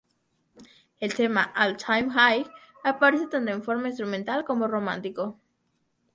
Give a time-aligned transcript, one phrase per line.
[0.99, 2.47] El tema "All Time High"
[2.83, 5.37] aparece tanto en forma instrumental como romántico.